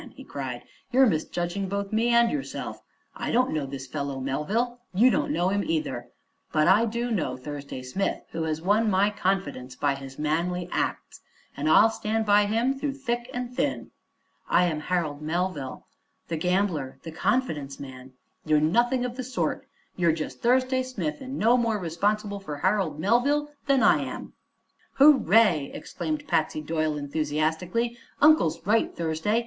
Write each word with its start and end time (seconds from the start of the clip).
he 0.15 0.23
cried, 0.23 0.63
"you're 0.91 1.05
misjudging 1.05 1.69
both 1.69 1.93
me 1.93 2.09
and 2.09 2.31
yourself, 2.31 2.81
I 3.15 3.31
don't 3.31 3.51
know 3.53 3.67
this 3.67 3.85
fellow 3.85 4.19
Melville. 4.19 4.79
You 4.95 5.11
don't 5.11 5.31
know 5.31 5.49
him, 5.49 5.63
either. 5.63 6.09
But 6.51 6.67
I 6.67 6.85
do 6.85 7.11
know 7.11 7.37
Thursday 7.37 7.83
Smith, 7.83 8.23
who 8.31 8.41
has 8.45 8.63
won 8.63 8.89
my 8.89 9.11
confidence 9.11 9.75
and 9.75 9.79
by 9.79 9.93
his 9.93 10.17
manly 10.17 10.67
acts, 10.71 11.21
and 11.55 11.69
I'll 11.69 11.91
stand 11.91 12.25
by 12.25 12.45
him 12.45 12.79
through 12.79 12.93
thick 12.93 13.29
and 13.31 13.55
thin!" 13.55 13.91
"I 14.49 14.65
am 14.65 14.79
Harold 14.79 15.21
Melville 15.21 15.85
the 16.29 16.35
gambler 16.35 16.97
the 17.03 17.11
confidence 17.11 17.79
man." 17.79 18.13
"You're 18.43 18.59
nothing 18.59 19.05
of 19.05 19.17
the 19.17 19.23
sort, 19.23 19.67
you're 19.95 20.11
just 20.11 20.41
Thursday 20.41 20.81
Smith, 20.81 21.21
and 21.21 21.37
no 21.37 21.57
more 21.57 21.77
responsible 21.77 22.39
for 22.39 22.57
Harold 22.57 22.99
Melville 22.99 23.51
than 23.67 23.83
I 23.83 23.99
am." 24.01 24.33
"Hooray!" 24.93 25.69
exclaimed 25.75 26.27
Patsy 26.27 26.59
Doyle 26.59 26.97
enthusiastically. 26.97 27.99
"Uncle's 28.19 28.65
right, 28.65 28.95
Thursday. 28.97 29.39